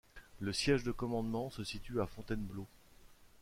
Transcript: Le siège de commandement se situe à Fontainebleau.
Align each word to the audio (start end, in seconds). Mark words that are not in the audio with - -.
Le 0.39 0.51
siège 0.51 0.83
de 0.83 0.91
commandement 0.91 1.51
se 1.51 1.63
situe 1.63 2.01
à 2.01 2.07
Fontainebleau. 2.07 2.65